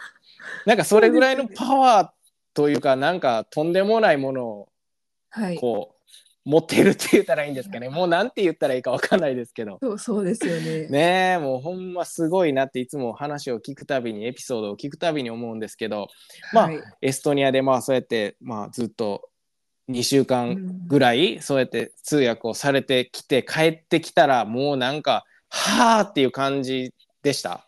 [0.66, 2.08] なんかそれぐらいのパワー
[2.54, 4.68] というか、なんかとんでもないものを
[5.30, 6.00] はい、こう、
[6.44, 7.88] 持ってるって言ったらいいんですかね。
[7.88, 9.78] もうなんて言ったらいいかわかんないですけど。
[9.80, 10.88] そうそうですよね。
[10.88, 16.08] ねえもうほんますごいなっていつも話を聞くたびにエピソードを聞くたびに思うんですけど
[16.52, 19.30] まあはい、エストニアでまあそうやってまあずっと
[19.90, 27.66] 2週間ぐらいそうやって通訳をされてきて帰ってきたらもうなんかはあっていう感じでした。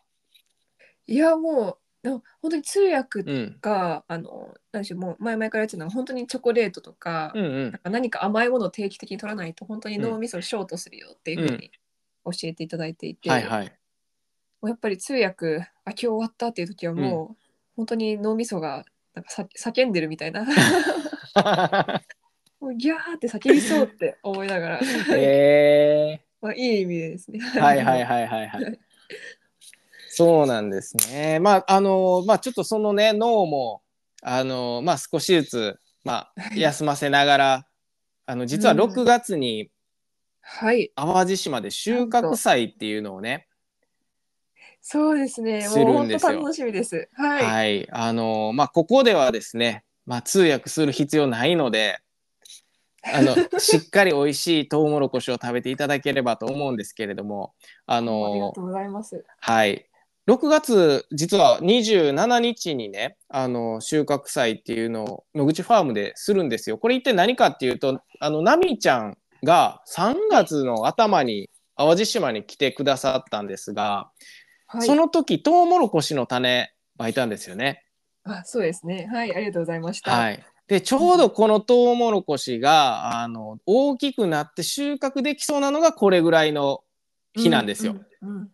[1.06, 7.62] いやもうな本当に通訳うん、が、あの何でしょうもう前々から言ってたのは本当にチョコレートとか,、うんうん。
[7.64, 11.70] なんか何か甘いものを定期的に取らないと本当に脳みそをショートするよっていうふうに
[12.24, 13.66] 教えていただいていて、はいはい。
[13.66, 17.42] もうやっぱり通訳あ今日終わったっていう時はもう、
[17.76, 20.46] 本当に脳みそがなんかさ叫んでるみたいな
[22.62, 27.40] もうギャーって叫びそうって思いながら、え まあ、いい意味でですね。
[27.40, 28.78] ー、はいはいはいはいはい。
[30.08, 31.40] そうなんですね。
[31.40, 33.82] まああのまあちょっとそのね脳も
[34.22, 37.66] あのまあ少しずつまあ休ませながら
[38.26, 39.72] あの実はうん6月に
[40.40, 43.48] はい、淡路島で収穫祭っていうのをね、
[44.80, 45.62] そうですね。
[45.62, 47.08] するもうん本ですよ当楽しみです。
[47.14, 47.44] はい。
[47.44, 52.00] はい、あのまあここではですね、まあ通訳する必要ないので、
[53.04, 57.54] あのしっかり美味しいトウモロコシを食べていただければと思うんですけれども、
[57.86, 59.24] あありがのとうございます。
[59.40, 59.86] はい。
[60.28, 66.78] 6月実は27日にねあの収穫祭っていうのを野口ファームでするんですよ。
[66.78, 74.10] これ一体何かっていうとあのナミちゃんが3月の頭に淡路島に来てくださったんですが、
[74.68, 74.82] はい。
[74.82, 77.84] その時トウモロコシの種まいたんですよね。
[78.24, 79.08] あ、そうですね。
[79.12, 80.12] はい、ありがとうございました。
[80.12, 80.44] はい。
[80.72, 86.82] でちょうどこのトウモロコシがあの大きくなって収穫できそうなのがこれぐらいの
[87.34, 87.92] 日なんですよ。
[88.22, 88.48] うんうんうん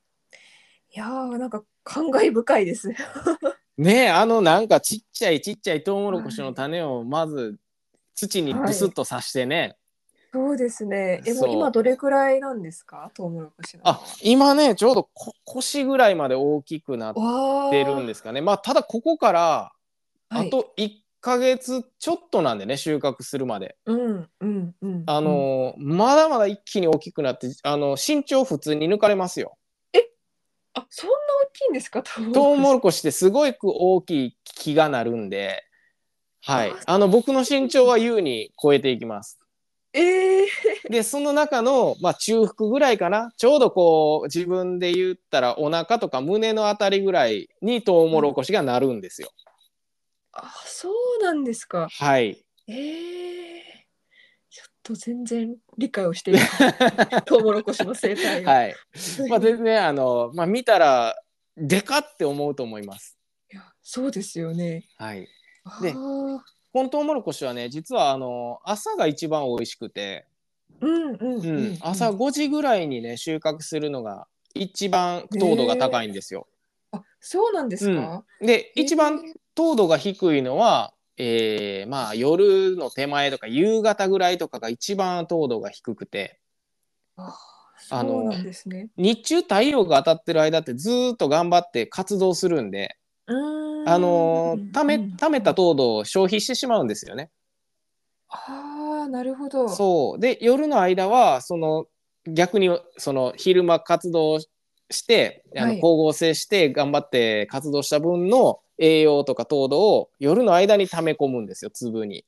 [0.90, 2.88] いやーなんか感慨深いです。
[3.78, 7.56] ねえあのなんかちっちゃいちっちゃいトウモロコシの種をまず
[8.16, 9.76] 土にブスッと刺してね、
[10.32, 11.22] そうですね。
[11.24, 13.12] えもそうう今どれくらいなんですか？
[13.14, 13.82] トウモロコシの。
[13.86, 19.72] あ今ねちょうどこ腰ぐらいまで大きくなっわてるんですかねまあただここから
[20.30, 20.90] あはい、と1
[21.28, 23.76] ヶ月ちょっとなんでね収穫するまで。
[23.86, 25.02] うんうんうん。
[25.06, 29.56] あのーまだまだ一気に大きくなってあの身長普通に抜かれますよ。
[30.74, 32.02] あそんな大きいんですか？
[32.02, 35.64] トウモロコシってすごく大きい木がなるんで、
[36.42, 39.38] はい、あの僕の身長は優に超えていきます。
[39.92, 40.48] ええ
[40.88, 43.32] でその中の、まあ、中腹ぐらいかな？
[43.36, 49.30] ちょうどこう自分で言ったらお腹とか胸のあたりぐらいにトウモロコシがなるんですよ。
[50.42, 51.88] あそうなんですか。
[51.90, 52.44] はい。
[52.66, 53.86] ええ
[54.50, 56.44] ちょっと全然理解をしていない。
[57.26, 58.52] トウモロコシの生態が。
[58.52, 58.74] はい。
[59.28, 61.16] まあ全然あの、まあ、見たら
[61.56, 63.18] でかって思うと思います。
[63.52, 64.84] いやそうですよね。
[64.96, 65.28] はい。
[65.64, 66.40] あでー
[66.72, 70.26] このトウモロコシはね実はあの朝が一番美味しくて、
[70.80, 76.46] うんうんううんん、朝5時ぐらいにね収穫するのが一番糖度が高いんですよ。
[76.50, 76.57] あ
[77.20, 78.24] そうなんですか？
[78.40, 79.22] でえー一番
[79.54, 86.38] 糖度が低いのは、えーまあ夜の手前とか夕方ぐらいとかが一番糖度が低くて
[87.16, 87.36] あ
[87.90, 88.88] あのそうなんですね。
[88.96, 92.96] 日中太陽が当たってる間ってずーっと頑張って活動するんで、
[93.30, 97.30] んあのーためうんためた糖度を消費してしまうんですよね。
[98.28, 99.68] ああなるほど。
[99.68, 101.86] そうで夜の間はその
[102.26, 104.38] 逆にその昼間活動
[104.90, 112.24] してあのはい光合成して頑張って活動した分の栄養とか糖度を夜の間に溜め込むんですよ粒に。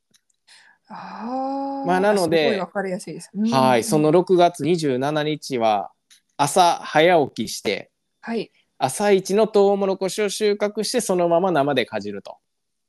[0.88, 3.30] ああまあなのでかりやすいです。
[3.34, 5.90] うんはい、その6月27日は
[6.36, 8.50] 朝早起きしてはい。
[8.78, 12.38] 朝一のトウモロコシを収穫してそのまま生でかじると。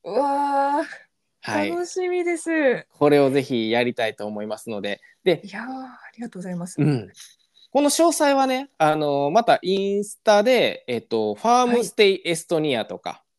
[0.04, 0.84] うわあ、
[1.42, 2.50] はい、楽しみです。
[2.50, 6.82] いこれをぜひやりたいと思いますので、で、やーありがとうございます。
[6.82, 7.12] うん、
[7.72, 13.32] この詳細はね、あのまたインスタで、えっと、ファームステイエストニアとか、うん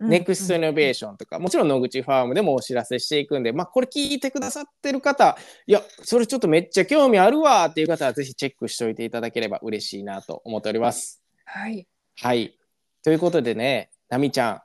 [0.00, 5.36] ネクストイノベーションとか、もちろん野口ファームでもお知らせしていくんで、まあ、これ聞いてくださってる方、
[5.66, 11.20] いや、それちょっとめっちゃ興味あるわっていう方は、ぜひチェックしておいていただければ嬉しいなと思っております。
[11.44, 11.88] はい。
[12.14, 12.56] はい。
[13.02, 14.62] ということでね、ナミちゃん、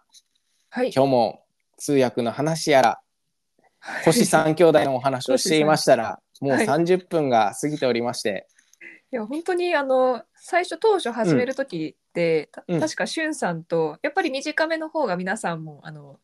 [0.69, 0.91] はい。
[0.95, 1.43] 今日も
[1.77, 3.01] 通訳の話やら、
[4.05, 8.47] 星三兄弟のお話をしていましたら、もうはい30分が過ぎておりまして、
[9.13, 16.17] いや本当にあの最初当初始める時って、たうん確かしゅんさんとやっぱり短めの方が皆さんもあの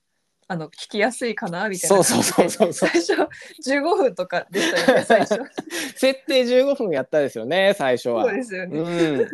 [0.47, 3.13] あの聞きやすいかなみたいなそうそうそうそう最初
[3.63, 5.39] 15分とかでしたよね最初
[5.95, 8.23] 設定15分やったですよね、最初は。
[8.23, 9.29] そうですよね、うん。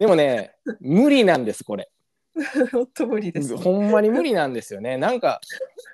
[0.00, 1.88] でもね、無理なんです、これ。
[2.72, 4.96] 本当無理です、ほんまに無理なんですよね。
[4.96, 5.40] なんか、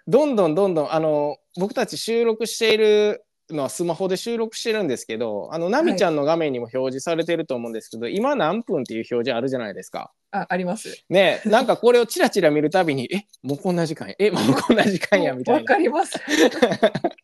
[0.09, 10.11] どんどんどんどん、あの、僕たち収録しているのはスマホで収録してるんですけど、あの、ナミちゃんの画面にも表示されてると思うんですけど、今何分っていう表示あるじゃないですか？
[10.33, 15.61] あありますねなんかこれをチラチラ見るたびに、え、もうこんな時間や、え、もうこんな時間や、みたいな。
[15.61, 16.19] わかります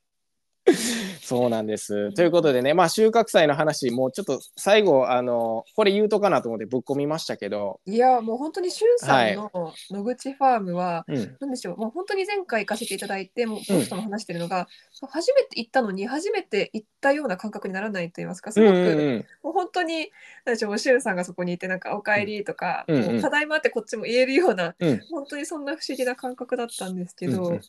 [1.22, 2.12] そうなんです。
[2.12, 9.50] ということでね、まあ収穫祭の話、もうちょっと最後、あの、これ言うとかなと思ってぶっ込みましたけど、いやもう本当にしゅんさんの
[9.90, 14.68] 野口ファームは、うん、なんでしょうもう本当に前回行かせていただいてもう僕とも話してるのが、
[15.10, 20.10] 初めて行ったのに初めて行ったような感覚にならないと言いますかすうんごく、うんうん、もう本当に
[20.44, 23.20] なんでしょうしゅんさんがそこにいてなんか「おかえり」とか、うんうん。
[23.20, 27.60] ただいまってこっちも言えるようなうん、本当にそんな不思議な感覚だったんですけど、うんうん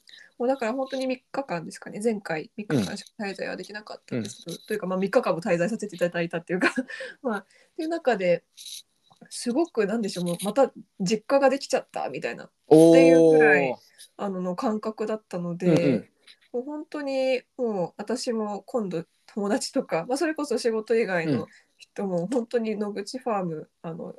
[0.42, 2.02] もうだから本当に3日間ですかね。
[2.04, 6.74] 前回3日間しか滞在はできなかったんですけど、というかまあ3日間も滞在させていただいたっていうか
[7.22, 7.46] まあっ
[7.78, 8.44] ていう中で
[9.30, 13.76] すごくなんでしょうもうまた実家ができちゃったみたいなおっていうくらーい
[14.18, 16.10] あのの感覚だったので、うんうん。
[16.54, 21.38] もう本当にもう私も今度友達とか、まあ、それこそ仕事以外うん。
[21.38, 24.16] の人も本当に野口ファームあの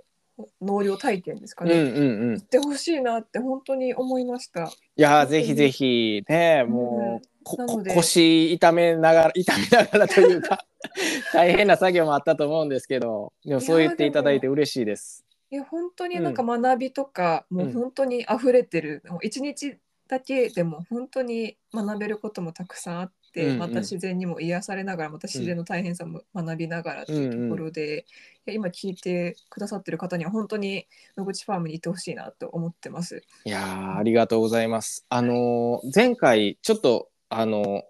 [0.61, 2.35] 農業体験ですかね、うんうんうん。
[2.35, 4.65] 行ってほしいなって本当に思いました。
[4.65, 6.25] いやーぜひぜひ。
[6.29, 7.95] ねもう、ここなので。
[7.95, 10.65] 腰痛めながら 痛めながらというか
[11.33, 15.25] 大変な作業もあったと思うんですけどでもそう言っていただいて嬉しいです。
[15.51, 17.59] いや本当になんか学びとか、うん。
[17.59, 19.77] もう本当に溢れてる、もう一日
[20.09, 23.59] だけでも本当に学べることもたくさんあって、うんうん。
[23.59, 28.05] また自然にも癒されながらまた自然の大変さも学びながらっていうところで、
[28.47, 33.23] いや今聞いてくださってる方には本当に野口ファームに行ってほしいなと思ってます。
[33.45, 35.07] いやーありがとうございます。
[35.09, 37.83] あのー前回ちょっとあのー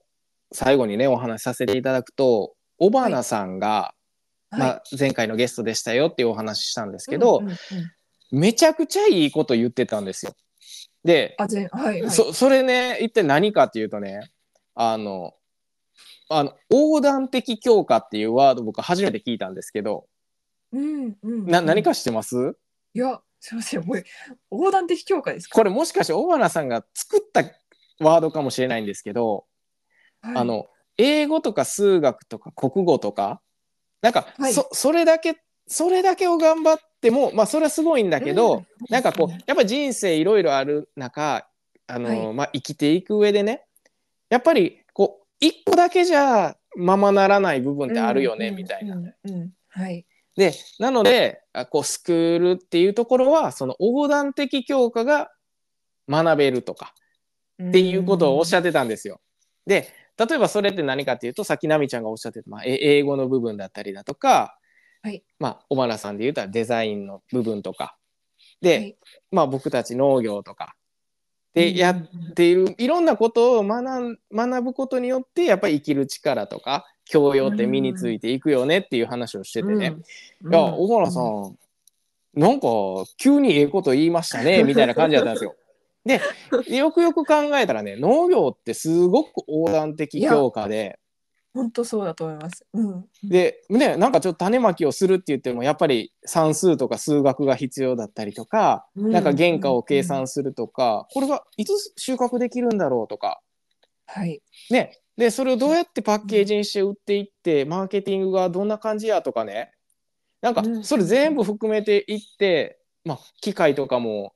[0.54, 3.94] 最後にねお話しさせていただくと小花さんが、
[4.50, 7.56] まあ、前回のゲストでしたよっていうお話ししたんですけど、うんうんうん
[8.34, 10.32] めちゃくちゃいいこと言ってたんですよ。
[11.04, 11.46] で、は
[11.92, 14.30] いはい、そそれね一体何かっていうとね
[14.74, 15.34] あの
[16.28, 20.06] あの横断的強化っていうワード僕初めて聞いたんですけど
[20.72, 22.56] うんうん、な何か知ってます？
[22.94, 24.04] いやすみませんもう
[24.50, 25.54] 横断的強化ですか？
[25.54, 27.42] これもしかして小花さんが作った
[28.00, 29.44] ワードかもしれないんですけど、
[30.22, 30.36] はい。
[30.36, 33.42] あの英語とか数学とか国語とか
[34.00, 34.54] なんか、はい。
[34.54, 41.46] そそれだけそれだけを頑張ってもまあそれはすごいんだけど、うんなんかこうやっぱ人生いろいろある中
[41.86, 42.34] あの、はい。
[42.34, 43.66] まあ、生きていく上でね
[44.32, 48.96] やっぱりこう一個だけじゃままならない部分ってあるよね、うんみたいな。
[49.68, 50.06] はい。
[50.34, 55.30] でなのであこうスクールっていうところはその横断的教科が
[56.08, 56.94] 学べるとか
[57.62, 59.20] っていうことをおっしゃってたんですよ。
[59.66, 64.56] で例えばそれって何かっていうとさっき奈美ちゃんがおっしゃってた、まあ、え英語の部分だったりだとか、
[65.02, 65.22] はい。
[65.38, 67.98] まあ小原さんで言うたらデザインの部分とか。
[68.62, 68.96] で、はい。
[69.30, 70.81] まあ、僕たち農業とかうん
[71.54, 79.96] でやっているいろんなことを学ん学ぶことによってやっぱり生きる力とか教養って身についていくよねっていう話をしててね、
[80.42, 81.56] うんいや小原さん、
[82.34, 82.68] なんか
[83.18, 85.54] 急にええこと言いましたね みたいな感じだったんですよ。
[86.04, 86.20] で
[86.76, 90.98] よくよく考えたらね農業ってすごく横断的強化で
[91.54, 92.64] 本当そうだと思います。
[92.72, 93.04] うん。
[93.22, 103.40] でねなんかちょっと種まきをするって言ってもやっぱり算数とか数学が必要だったりとか、なんか原価を計算するとか、これがいつ収穫できるんだろうとか。
[104.06, 104.42] はい。
[104.70, 104.98] ね。
[105.16, 109.72] でそれをどうやってパッケージにして売っていってマーケティングがどんな感じやとかね。
[110.40, 110.84] なんかうん。
[110.84, 114.32] それ全部含めていって、まあ、機械とかも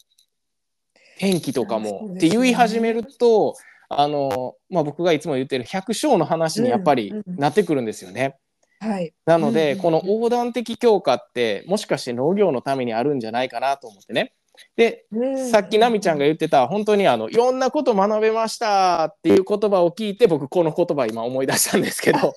[1.18, 3.54] 天気とかもって言い始めると
[3.89, 8.37] あの、まあ、僕がいつも言ってる百姓の話にやっぱりうんうんなってくるんですよね。
[8.80, 9.14] はい。
[9.24, 14.32] なので、うんこの横断的強化ってもしかして農業のためにあるんじゃないかなと思ってね。
[14.76, 15.05] で
[15.51, 22.34] さっき奈美ちゃんが言ってた本当にあのいろんなこと学べましたっていう言葉を聞いて僕この言葉今思い出したんですけど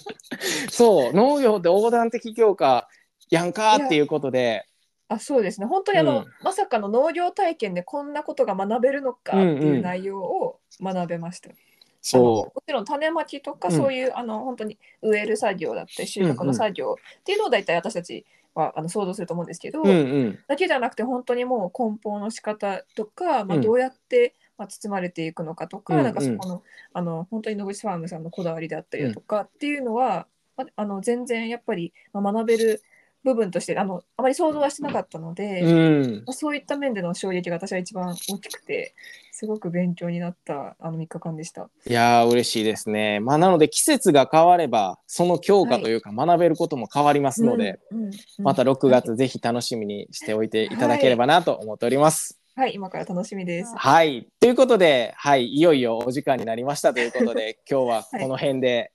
[0.70, 2.88] そう農業って横断的強化
[3.30, 4.66] やんかっていうことで
[5.08, 5.66] あそうですね。
[5.66, 6.26] 本当にあの、うん。
[6.42, 9.62] まさかの農業体験でこんなことが学べるのかってうんうん。
[9.76, 11.50] いう内容を学べました。
[11.50, 11.56] あの
[12.02, 19.92] そもちろん種まきとかうんそういう、あの本当に植える作業だったり収穫の作業っていうのを大体私たちはあの想像すると思うんですけど、う、うんう
[20.28, 26.04] ん、だけじゃなくて本当にもう梱包の仕方とか、まあ、うんどうやって、まあ、包まれていくのかとか、うんうん。
[26.04, 30.26] なんかそこのあの本当に野口ファームさんのこだわりであったりだとかっていうのは、
[30.56, 32.82] まあ、あの全然やっぱり、まあ、学べる
[33.24, 38.94] 部分としてあのあまり想像はしてなかったので、うんまあ、そういった面での衝撃が私は一番大きくて
[39.32, 41.68] すごく勉強になったあの3日間でした。
[41.86, 43.20] いやー嬉しいですね。
[43.20, 52.38] まあなので季節が変わればその強化というか学べることも変わりますので、うんうんうんまた6月ぜひ楽しみにしておいていただければなと思っております。
[52.54, 53.72] はい、はい、今から楽しみです。
[53.76, 54.26] はい。
[54.40, 58.92] ということで、はい、いよいよお時間になりましたということで、 今日はこの辺で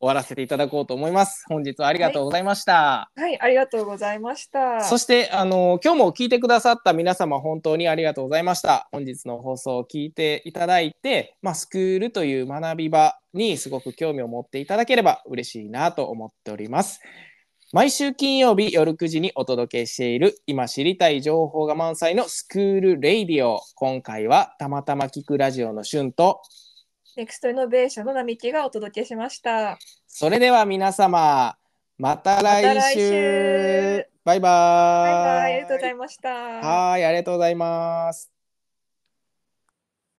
[0.00, 1.44] 終わらせていただこうと思います。
[1.48, 3.10] 本日はありがとうございました。
[3.16, 4.82] はい、ありがとうございました。
[4.82, 8.88] そして、あの、今日も聞いてくださった皆様、本当にありがとうございました。
[8.92, 17.00] 本日の放送を聞いていただいて、まあ、スクールという学び場にすごく興味を持っていただければ嬉しいなと思っております。
[17.72, 23.60] 毎週金曜日夜9時にお届けしている今知りたい情報が満載のスクール radio。
[23.74, 26.40] 今回はたまたま聞くラジオの旬と、
[27.18, 29.76] ネクストイノベーションの並木がお届けしました。
[30.06, 31.56] それでは皆様、
[31.98, 34.06] また来週。
[34.24, 35.10] バイバーイ。
[35.10, 36.28] バイバイ、ありがとうございました。
[36.28, 38.37] はい、ありがとうございます。